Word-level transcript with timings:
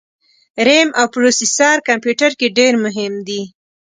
رېم 0.67 0.89
او 0.99 1.05
پروسیسر 1.13 1.75
کمپیوټر 1.89 2.31
کي 2.39 2.47
ډېر 2.57 2.73
مهم 2.83 3.13
دي 3.27 3.41